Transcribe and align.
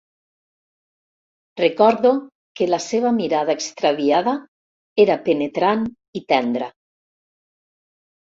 Recordo 1.63 2.13
que 2.61 2.67
la 2.71 2.79
seva 2.85 3.11
mirada 3.19 3.55
extraviada 3.59 4.35
era 5.05 5.17
penetrant 5.29 5.83
i 6.21 6.25
tendra. 6.33 6.71